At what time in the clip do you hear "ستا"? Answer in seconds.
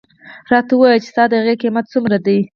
1.11-1.23